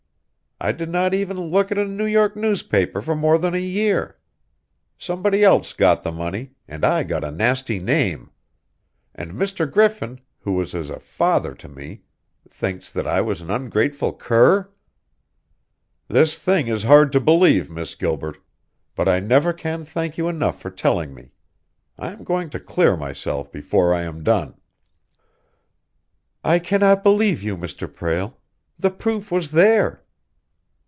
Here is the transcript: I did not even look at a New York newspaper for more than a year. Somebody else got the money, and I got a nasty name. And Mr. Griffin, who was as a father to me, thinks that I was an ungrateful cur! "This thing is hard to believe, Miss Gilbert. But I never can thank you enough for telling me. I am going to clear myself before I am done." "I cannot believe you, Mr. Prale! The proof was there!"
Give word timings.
I 0.63 0.71
did 0.71 0.89
not 0.91 1.15
even 1.15 1.39
look 1.49 1.71
at 1.71 1.79
a 1.79 1.85
New 1.87 2.05
York 2.05 2.35
newspaper 2.35 3.01
for 3.01 3.15
more 3.15 3.39
than 3.39 3.55
a 3.55 3.57
year. 3.57 4.17
Somebody 4.95 5.43
else 5.43 5.73
got 5.73 6.03
the 6.03 6.11
money, 6.11 6.51
and 6.67 6.85
I 6.85 7.01
got 7.01 7.23
a 7.23 7.31
nasty 7.31 7.79
name. 7.79 8.29
And 9.15 9.31
Mr. 9.31 9.67
Griffin, 9.67 10.21
who 10.41 10.51
was 10.51 10.75
as 10.75 10.91
a 10.91 10.99
father 10.99 11.55
to 11.55 11.67
me, 11.67 12.03
thinks 12.47 12.91
that 12.91 13.07
I 13.07 13.21
was 13.21 13.41
an 13.41 13.49
ungrateful 13.49 14.13
cur! 14.13 14.69
"This 16.07 16.37
thing 16.37 16.67
is 16.67 16.83
hard 16.83 17.11
to 17.13 17.19
believe, 17.19 17.71
Miss 17.71 17.95
Gilbert. 17.95 18.37
But 18.93 19.07
I 19.09 19.19
never 19.19 19.53
can 19.53 19.83
thank 19.83 20.15
you 20.15 20.27
enough 20.29 20.61
for 20.61 20.69
telling 20.69 21.15
me. 21.15 21.31
I 21.97 22.11
am 22.11 22.23
going 22.23 22.51
to 22.51 22.59
clear 22.59 22.95
myself 22.95 23.51
before 23.51 23.95
I 23.95 24.03
am 24.03 24.21
done." 24.21 24.53
"I 26.43 26.59
cannot 26.59 27.01
believe 27.01 27.41
you, 27.41 27.57
Mr. 27.57 27.91
Prale! 27.91 28.37
The 28.77 28.91
proof 28.91 29.31
was 29.31 29.49
there!" 29.49 30.03